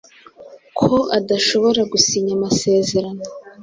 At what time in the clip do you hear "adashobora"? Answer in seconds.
1.17-1.81